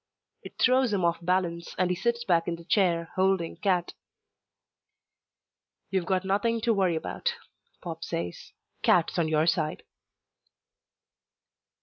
It 0.41 0.57
throws 0.57 0.91
him 0.93 1.05
off 1.05 1.19
balance 1.23 1.75
and 1.77 1.91
he 1.91 1.95
sits 1.95 2.23
back 2.23 2.47
in 2.47 2.55
the 2.55 2.63
chair, 2.65 3.11
holding 3.15 3.55
Cat. 3.57 3.93
"You've 5.91 6.07
got 6.07 6.25
nothing 6.25 6.59
to 6.61 6.73
worry 6.73 6.95
about," 6.95 7.35
Pop 7.83 8.03
says. 8.03 8.51
"Cat's 8.81 9.19
on 9.19 9.27
your 9.27 9.45
side." 9.45 9.83